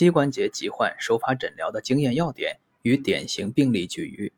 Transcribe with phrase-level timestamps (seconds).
[0.00, 4.32] 膝关节疾患手法诊疗的经验要点与典型病例举隅。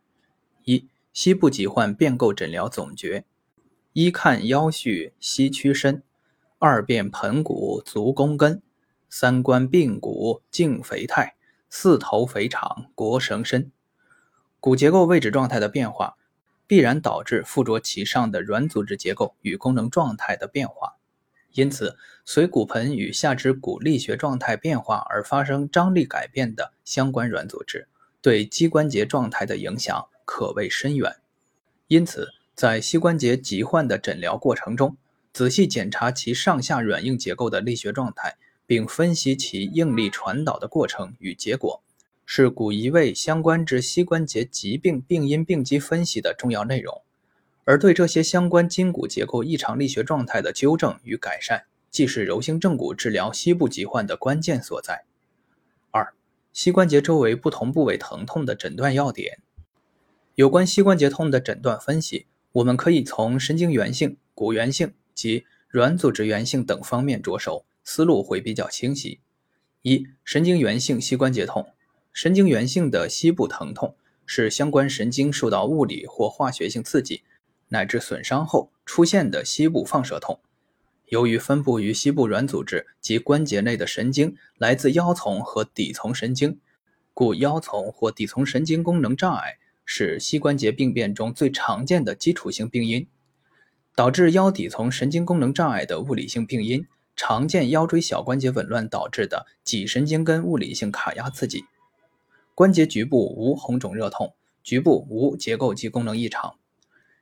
[0.65, 3.25] 一、膝部疾患变构诊疗总结：
[3.93, 6.03] 一看腰序膝屈伸，
[6.59, 8.61] 二辨盆骨足弓根，
[9.09, 11.37] 三观髌骨颈肥态，
[11.71, 13.71] 四头肥长腘绳深。
[14.59, 16.17] 骨结构位置状态的变化，
[16.67, 20.97] 必然导致附着其上的软组织结构与功能状态的变化。
[21.55, 27.89] 因此，随骨盆与下肢骨力学状态变化而发生张力改变的相关软组织，
[28.21, 31.17] 对膝关节状态的影响可谓深远。
[31.89, 34.97] 因此，在膝关节疾患的诊疗过程中，
[35.33, 41.83] 仔细检查其上下软硬结构的力学状态，并分析其应力传导的过程与结果，
[42.25, 47.03] 是骨移位相关之膝关节疾病病因病机分析的重要内容。
[47.65, 55.05] 而对这些相关筋骨结构异常力学状态的纠正与改善，既是柔性正骨治疗膝部疾患的关键所在。
[55.91, 56.13] 二、
[56.53, 59.39] 膝关节周围不同部位疼痛的诊断要点。
[60.35, 69.21] 有关膝关节痛的诊断分析，我们可以从神经源性、骨源性及软组织源性等方面着手，思路会比较清晰。
[69.83, 71.75] 一、神经源性膝关节痛，
[72.13, 73.95] 神经源性的膝部疼痛
[74.27, 77.23] 是相关神经受到物理或化学性刺激。
[77.73, 80.39] 乃至损伤后出现的膝部放射痛，
[81.07, 86.61] 由于分布于膝部软组织及关节内的神经来自腰丛和底丛神经，
[87.15, 89.57] 故腰丛或底丛神经功能障碍
[89.87, 93.07] 是膝关节病变中最常见的基础性病因。
[93.95, 101.65] 导致腰底丛神经功能障碍的物理性病因，常见腰椎小关节紊乱导致的脊神经根物理性卡压刺激。
[102.55, 106.57] 关节局部无红肿热痛，局部无结构及功能异常。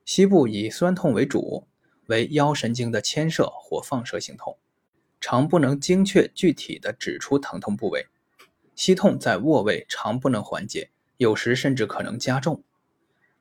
[0.04, 1.66] 膝部以酸痛为主，
[2.06, 4.58] 为腰神经的牵涉或放射性痛，
[5.20, 8.06] 常不能精确具体的指出疼痛部位。
[8.74, 12.62] 膝痛在卧位常不能缓解，有时甚至可能加重。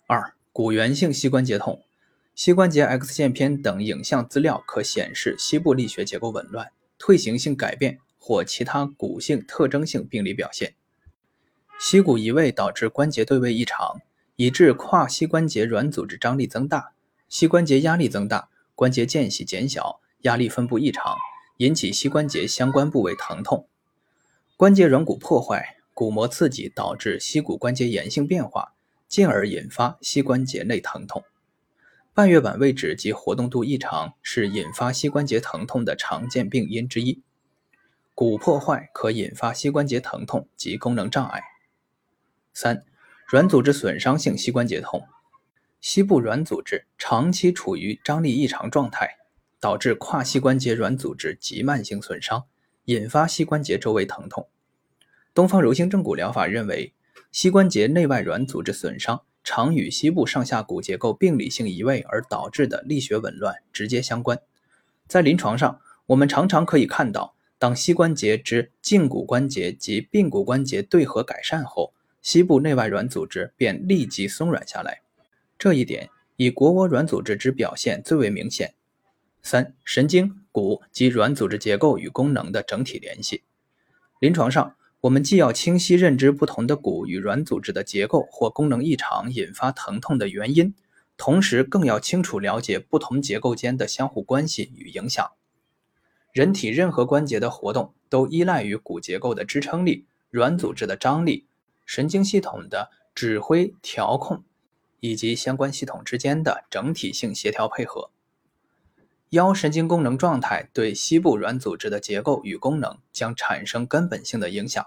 [0.05, 1.81] 二、骨源性膝关节痛，
[2.35, 10.75] 膝关节 X 线片等影像资料可显示膝部力学结构紊乱、退行性改变或其他骨性特征性病理表现。
[11.79, 14.01] 膝骨移位导致关节对位异常。
[14.39, 16.93] 以致跨膝关节软组织张力增大，
[17.27, 21.17] 膝关节压力增大，关节间隙减小，压力分布异常，
[21.57, 23.67] 引起膝关节相关部位疼痛。
[24.55, 28.71] 关节软骨破坏，骨膜刺激导致膝骨关节炎性变化，
[29.09, 31.25] 进而引发膝关节内疼痛。
[32.13, 37.21] 半月板位置及活动度异常是引发膝关节疼痛的常见病因之一。
[38.15, 41.43] 骨破坏可引发膝关节疼痛及功能障碍。
[42.53, 42.85] 三。
[43.31, 45.03] 软组织损伤性膝关节痛，
[45.79, 49.17] 膝部软组织长期处于张力异常状态，
[49.59, 52.45] 导致跨膝关节软组织急慢性损伤，
[52.85, 54.47] 引发膝关节周围疼痛。
[55.31, 56.95] 东方柔性正骨疗法认为，
[57.31, 64.41] 膝关节内外软组织损伤常与膝部上下骨结构病理性移位而导致的力学紊乱直接相关。
[65.07, 75.01] 在临床上，我们常常可以看到，当膝关节之胫骨关节及髌骨关节对合改善后，膝部内外软组织便立即松软下来，
[75.57, 78.73] 这一点以腘窝软组织之表现最为明显。
[79.41, 83.43] 三、神经、骨及软组织结构与功能的整体联系。
[84.19, 90.75] 临床上，我们既要清晰认知不同的骨与软组织的结构或功能异常引发疼痛的原因，
[91.15, 95.25] 同时更要清楚了解不同结构间的相互关系与影响。
[96.33, 101.47] 人体任何关节的活动都依赖于骨结构的支撑力、软组织的张力。
[101.89, 104.43] 神经系统的指挥调控
[104.99, 108.11] 以及相关系统之间的整体性协调配合。
[109.29, 114.85] 腰神经功能状态对膝部软组织的结构与功能将产生根本性的影响。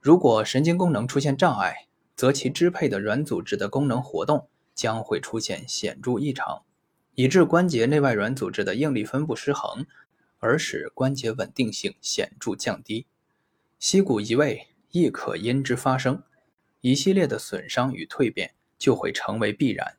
[0.00, 6.62] 如果神经功能出现障碍，则其支配的软组织的功能活动将会出现显著异常，
[7.16, 9.84] 以致关节内外软组织的应力分布失衡，
[10.38, 13.06] 而使关节稳定性显著降低。
[13.78, 16.22] 膝骨移位亦可因之发生。
[16.80, 19.96] 一系列的损伤与蜕变就会成为必然。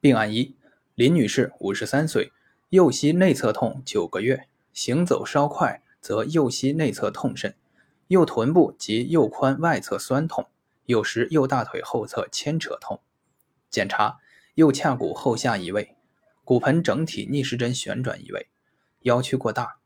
[0.00, 0.54] 病案一：
[0.94, 2.32] 林女士，五十三岁，
[2.68, 7.54] 右膝内侧痛九个月，行走稍快则右膝内侧痛甚，
[8.08, 10.46] 右臀部及右髋外侧酸痛，
[10.84, 13.00] 有时右大腿后侧牵扯痛。
[13.70, 14.18] 检查：
[14.54, 15.96] 右髂骨后下移位，
[16.44, 18.48] 骨盆整体逆时针旋转移位，
[19.02, 19.78] 腰屈过大，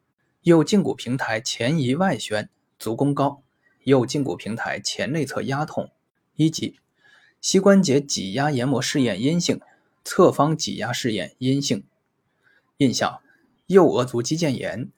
[0.42, 3.42] 右胫骨平台前移外旋，足弓高。
[3.84, 5.90] 右胫骨平台前内侧压痛，
[6.36, 6.78] 一级，
[7.40, 9.60] 膝关节挤压研磨试验阴性，
[10.04, 11.84] 侧方挤压试验阴性。
[12.76, 13.20] 印象：
[13.66, 14.90] 右额足肌腱炎。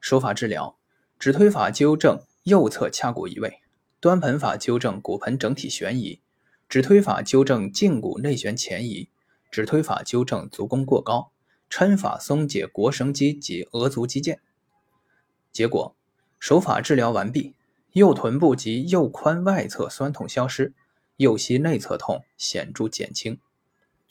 [0.00, 0.76] 手法治疗：
[1.18, 3.60] 指推法纠正右侧髂骨移位。
[4.00, 6.20] 端盆法纠正骨盆整体悬移，
[6.70, 9.10] 指推法纠正胫骨内旋前移，
[9.50, 11.32] 指推法纠正足弓过高，
[11.68, 14.38] 抻法松解腘绳肌及额足肌腱。
[15.52, 15.94] 结果，
[16.38, 17.54] 手法治疗完毕，
[17.92, 20.72] 右臀部及右髋外侧酸痛消失，
[21.16, 23.38] 右膝内侧痛显著减轻。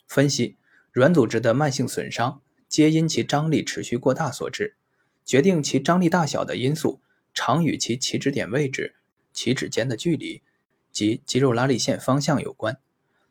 [0.06, 0.56] 分析
[0.92, 4.76] 软组织的慢性损伤，皆因其张力持续过大所致。
[5.24, 7.00] 决定其张力大小的因素，
[7.32, 8.96] 常与其起止点位置、
[9.32, 10.42] 起止间的距离
[10.90, 12.78] 及肌肉拉力线方向有关。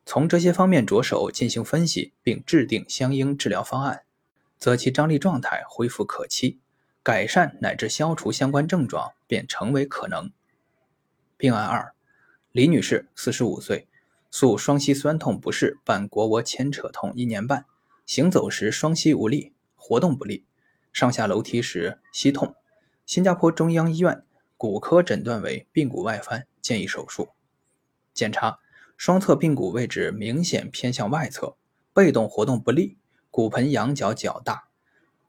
[0.06, 4.04] 从这些方面着手进行分析，并制定相应治疗方案，
[4.58, 6.60] 则其张力状态恢复可期，
[7.04, 10.32] 改善乃至消除相关症状便成为可能。
[11.40, 11.94] 病案二：
[12.52, 13.88] 李女士，四十五岁，
[14.30, 17.64] 诉双膝酸痛不适伴腘窝牵扯痛一年半，
[18.06, 20.44] 行走时双膝无力，活动不利。
[20.92, 22.56] 上下楼梯时膝痛，
[23.06, 24.22] 新加坡中央医院
[24.58, 27.30] 骨科诊断为髌骨外翻，建议手术。
[28.14, 28.60] 检查
[28.98, 31.56] 双侧髌骨位置明显偏向外侧，
[31.94, 32.98] 被动活动不利，
[33.32, 34.68] 骨盆仰角较大，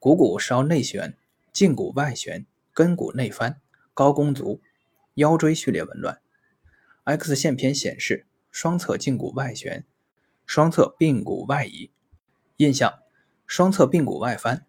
[0.01, 1.17] 股骨稍内旋，
[1.55, 3.61] 胫骨外旋，跟骨内翻，
[3.95, 4.61] 高弓足，
[5.21, 6.19] 腰椎序列紊乱。
[7.05, 9.85] X 线片显示双侧胫骨外旋，
[10.47, 11.91] 双侧髌骨外移。
[12.57, 13.01] 印象：
[13.47, 14.65] 双侧髌骨外翻。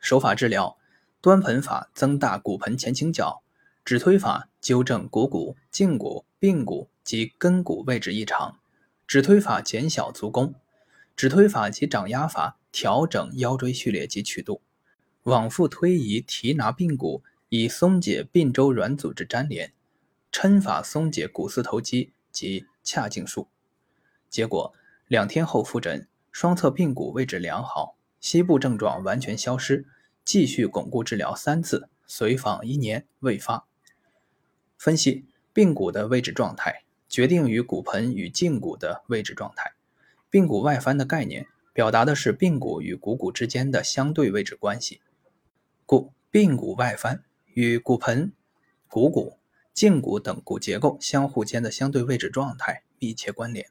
[0.00, 0.76] 手法治疗：
[1.20, 3.42] 端盆法增大骨盆前倾角，
[3.84, 8.58] 指推法纠正股骨、胫骨、髌骨及跟骨位置异常，
[9.06, 10.54] 指推法减小足弓，
[11.14, 14.60] 指推法及掌压法调整腰椎序列及曲度，
[15.22, 19.72] 往复推移提拿髌骨以松解髌周软组织粘连，
[20.34, 23.46] 抻法松解股四头肌及髂胫束。
[24.28, 24.74] 结果
[25.06, 29.86] 两天后复诊，双侧髌骨位置良好，膝部症状完全消失。
[30.24, 33.68] 继续巩固治疗三次，随访一年未发。
[34.76, 39.74] 分析髌骨的位置状态，决定于骨盆与胫骨的位置状态。
[40.32, 45.00] 髌骨外翻的概念，表达的是髌骨与股骨之间的相对位置关系，
[45.86, 47.22] 故髌骨外翻
[47.52, 48.32] 与骨盆、
[48.88, 49.38] 股骨、
[49.74, 53.68] 胫骨等骨结构相互间的相对位置状态密切关联。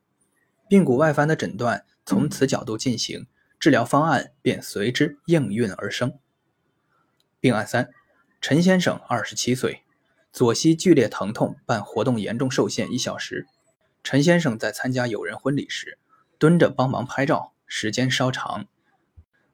[0.69, 3.27] 髌骨外翻的诊断从此角度进行，
[3.59, 6.19] 治疗方案便随之应运而生。
[7.39, 7.89] 病案三：
[8.41, 9.83] 陈先生，二十七岁，
[10.31, 13.47] 左膝剧烈疼痛伴活动严重受限一小时。
[14.03, 15.97] 陈先生在参加友人婚礼时，
[16.37, 18.67] 蹲着帮忙拍照，时间稍长。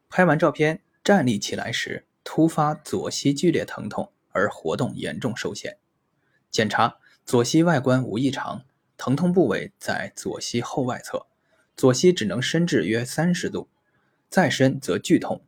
[0.09, 5.77] 拍完照片站立起来时，突发左膝剧烈疼痛而活动严重受限。
[6.51, 8.63] 检查左膝外观无异常，
[8.97, 11.27] 疼痛部位在左膝后外侧，
[11.77, 13.69] 左膝只能伸至约三十度，
[14.29, 15.43] 再伸则剧痛。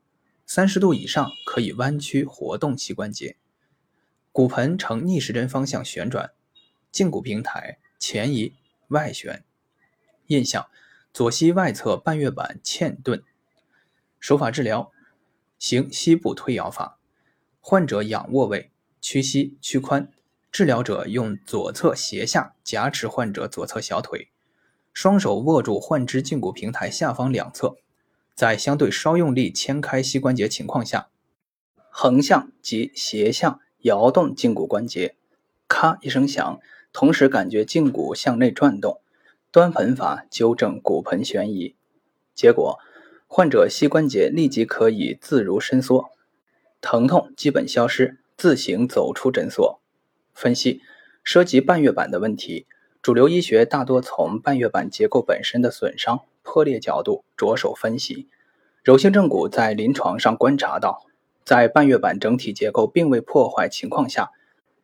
[0.45, 3.38] 三十度以上可以弯曲活动膝关节，
[4.31, 6.31] 骨盆呈逆时针方向旋转，
[6.92, 8.56] 胫骨平台前移
[8.89, 9.44] 外旋。
[10.27, 10.69] 印象：
[11.13, 13.24] 左膝外侧半月板嵌顿。
[14.19, 14.92] 手法治疗：
[15.57, 17.00] 行膝部推摇法，
[17.59, 20.09] 患者仰卧位，屈膝屈髋，
[20.51, 24.27] 治疗者用左侧斜下夹持患者左侧小腿，
[24.92, 27.77] 双手握住患肢胫骨平台下方两侧。
[28.36, 31.07] 在相对稍用力牵开膝关节情况下，
[31.89, 35.15] 横向及斜向摇动胫骨关节，
[35.69, 36.59] 咔一声响，
[36.92, 38.99] 同时感觉胫骨向内转动。
[39.52, 41.76] 端盆法纠正骨盆悬移，
[42.33, 42.80] 结果
[43.28, 46.11] 患者膝关节立即可以自如伸缩，
[46.80, 49.81] 疼痛基本消失，自行走出诊所。
[50.33, 50.81] 分析
[51.23, 52.66] 涉及半月板的问题，
[53.02, 56.21] 主流医学大多从半月板结构本身的损伤。
[56.44, 58.28] 破裂角度着手分析，
[58.83, 61.06] 柔性正骨在临床上观察到，
[61.45, 64.31] 在半月板整体结构并未破坏情况下，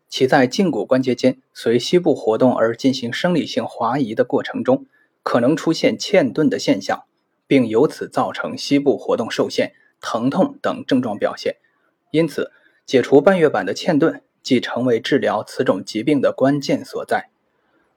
[0.07, 4.85] 其在胫骨关节间随膝部活动而进行生理性滑移的过程中，
[5.23, 7.05] 可能出现嵌顿的现象，
[7.47, 11.55] 并由此造成膝部活动受限、疼痛等症状表现。
[12.11, 12.51] 因此，
[12.85, 17.29] 解除半月板的嵌顿，即成为治疗此种疾病的关键所在。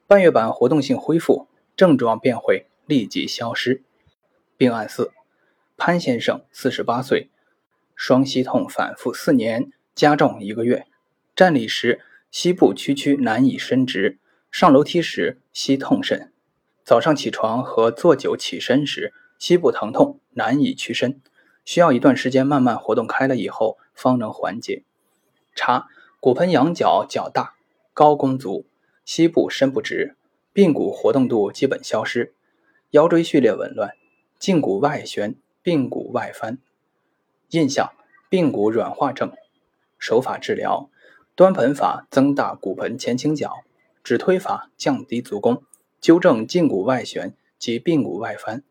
[0.09, 2.67] 半月板活动性恢复，症状便会。
[2.87, 3.85] 立即消失。
[4.57, 5.13] 病案四：
[5.77, 7.31] 潘先生，四十八岁，
[7.95, 10.89] 双膝痛反复四年，加重一个月。
[11.37, 12.01] 站立时
[12.33, 14.19] 膝部屈曲难以伸直，
[14.51, 16.33] 上楼梯时膝痛甚。
[16.83, 21.21] 早上起床和坐久起身时，膝部疼痛难以屈伸，
[21.65, 24.83] 需要一段时间慢慢活动开了以后方能缓解。
[25.55, 25.87] 查
[26.23, 27.55] 骨盆仰角较大，
[27.95, 28.67] 高弓足，
[29.07, 30.17] 膝部伸不直，
[30.53, 32.35] 髌骨活动度基本消失。
[32.91, 33.93] 腰椎序列紊乱，
[34.39, 36.59] 胫骨外旋，髌骨外翻。
[37.53, 37.95] 印象：
[38.29, 39.33] 髌骨软化症。
[39.99, 40.91] 手法治疗：
[41.35, 43.65] 端盆法增大骨盆前倾角，
[44.05, 45.63] 指推法降低足弓，
[46.03, 48.63] 纠正胫骨外旋及髌骨外翻。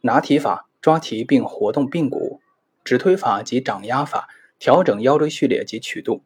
[0.00, 2.40] 拿提法抓提并活动髌骨，
[2.82, 4.28] 指推法及掌压法
[4.58, 6.24] 调整腰椎序列及曲度，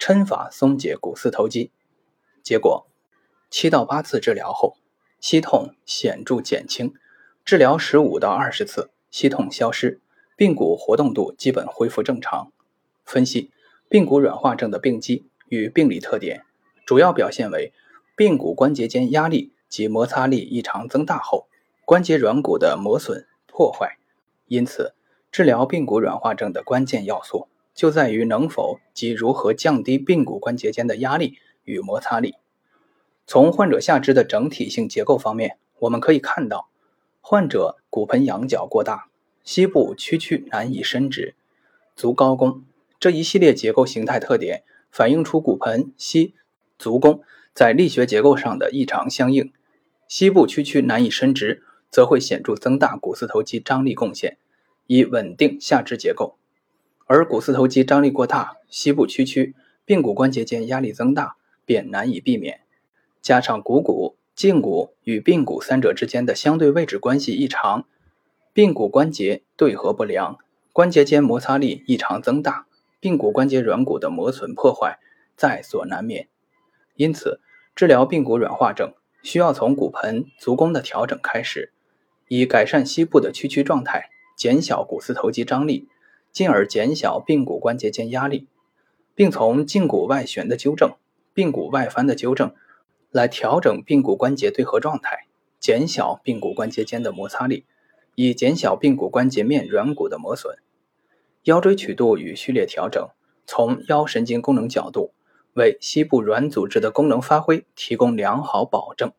[0.00, 1.70] 抻法松解股四头肌。
[2.42, 2.86] 结果，
[3.50, 4.78] 七到八次治疗后，
[5.20, 6.94] 膝痛显著减轻，
[7.44, 10.00] 治疗十五到二十次，膝痛消失，
[10.38, 12.50] 髌骨活动度基本恢复正常。
[13.04, 13.50] 分析
[13.90, 16.44] 髌骨软化症的病机与病理特点，
[16.86, 17.74] 主要表现为
[18.16, 21.46] 髌骨关节间压力及摩擦力异常增大后。
[21.84, 23.98] 关节软骨的磨损破坏，
[24.46, 24.94] 因此
[25.30, 27.48] 治疗髌骨软化症的关键要素
[27.80, 32.34] 就在于能否及如何降低髌骨关节间的压力与摩擦力。
[33.26, 36.68] 从患者下肢的整体性结构方面，我们可以看到，
[37.22, 39.08] 患者骨盆仰角过大，
[39.44, 41.34] 膝部屈曲难以伸直，
[41.96, 42.62] 足高弓
[42.98, 46.34] 这一系列结构形态特点，反映出骨盆、膝、
[46.78, 47.22] 足弓
[47.54, 49.50] 在力学结构上的异常相应。
[50.06, 51.62] 膝部屈曲难以伸直。
[51.90, 54.36] 则会显著增大股四头肌张力贡献，
[54.86, 56.36] 以稳定下肢结构；
[57.12, 62.60] 而股四头肌张力过大，膝部屈曲，髌骨关节间压力增大，便难以避免。
[63.20, 67.84] 加上股骨、胫骨与髌骨三者之间的相对位置关系异常，
[68.54, 70.38] 髌骨关节对合不良，
[70.72, 72.66] 关节间摩擦力异常增大，
[73.02, 75.00] 髌骨关节软骨的磨损破坏
[75.34, 76.28] 在所难免。
[76.94, 77.40] 因此，
[77.74, 81.72] 治疗髌骨软化症需要从骨盆、足弓的调整开始。
[82.28, 85.88] 以改善膝部的屈曲状态，减小股四头肌张力，
[86.32, 88.46] 进而减小髌骨关节间压力，
[89.14, 90.94] 并从胫骨外旋的纠正、
[91.34, 92.54] 髌骨外翻的纠正
[93.10, 95.26] 来调整髌骨关节对合状态，
[95.58, 97.64] 减小髌骨关节间的摩擦力，
[98.14, 100.56] 以减小髌骨关节面软骨的磨损。
[101.44, 103.08] 腰椎曲度与序列调整，
[103.46, 105.12] 从腰神经功能角度，
[105.54, 109.12] 为膝部软组织的功能发挥提供良好保证。